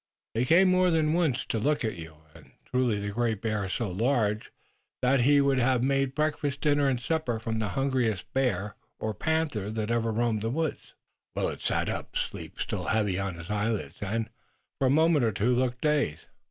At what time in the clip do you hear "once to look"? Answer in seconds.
1.13-1.85